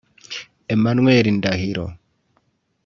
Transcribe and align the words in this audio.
Emmanuel 0.73 1.25
Ndahiro 1.35 1.85